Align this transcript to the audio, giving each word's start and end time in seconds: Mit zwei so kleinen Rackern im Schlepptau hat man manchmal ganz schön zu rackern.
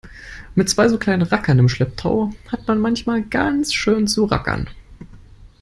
Mit 0.55 0.67
zwei 0.67 0.87
so 0.89 0.97
kleinen 0.97 1.21
Rackern 1.21 1.59
im 1.59 1.69
Schlepptau 1.69 2.31
hat 2.51 2.67
man 2.67 2.79
manchmal 2.79 3.21
ganz 3.21 3.71
schön 3.75 4.07
zu 4.07 4.25
rackern. 4.25 4.67